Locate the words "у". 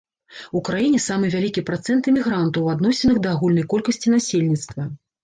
0.59-0.59, 2.71-2.71